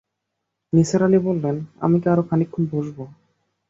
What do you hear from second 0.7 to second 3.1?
নিসার আলি বললেন, আমি কি আরো খানিকক্ষণ বসব?